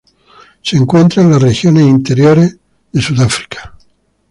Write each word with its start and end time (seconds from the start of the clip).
Se 0.63 0.77
encuentra 0.77 1.21
en 1.21 1.29
las 1.29 1.39
regiones 1.43 1.83
interiores 1.83 2.57
de 2.91 2.99
Sudáfrica. 3.03 3.77